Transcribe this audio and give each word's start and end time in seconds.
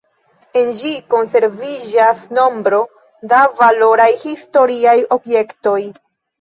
En 0.61 0.69
ĝi 0.79 0.93
konserviĝas 1.15 2.25
nombro 2.39 2.81
da 3.35 3.45
valoraj 3.61 4.11
historiaj 4.27 4.99
objektoj. 5.21 5.81